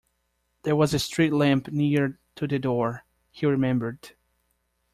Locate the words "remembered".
3.45-4.15